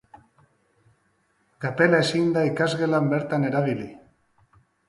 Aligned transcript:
Kapela 1.65 2.01
ezin 2.07 2.33
da 2.39 2.47
ikasgelan 2.53 3.15
bertan 3.15 3.49
erabili. 3.51 3.91